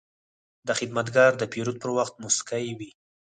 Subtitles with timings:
[0.67, 2.89] دا خدمتګر د پیرود پر وخت موسکی وي.